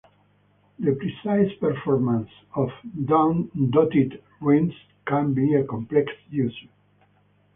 [0.79, 2.69] The precise performance of
[3.05, 4.73] dotted rhythms
[5.05, 6.69] can be a complex issue.